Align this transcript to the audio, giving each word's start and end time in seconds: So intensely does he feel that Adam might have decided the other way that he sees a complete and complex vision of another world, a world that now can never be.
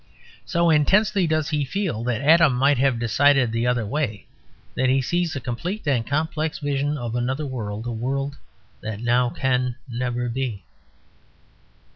So 0.45 0.71
intensely 0.71 1.27
does 1.27 1.49
he 1.49 1.63
feel 1.63 2.03
that 2.05 2.21
Adam 2.21 2.55
might 2.55 2.79
have 2.79 2.97
decided 2.97 3.51
the 3.51 3.67
other 3.67 3.85
way 3.85 4.25
that 4.73 4.89
he 4.89 4.99
sees 4.99 5.35
a 5.35 5.39
complete 5.39 5.85
and 5.87 6.03
complex 6.07 6.57
vision 6.57 6.97
of 6.97 7.13
another 7.15 7.45
world, 7.45 7.85
a 7.85 7.91
world 7.91 8.35
that 8.81 8.99
now 8.99 9.29
can 9.29 9.75
never 9.87 10.27
be. 10.27 10.63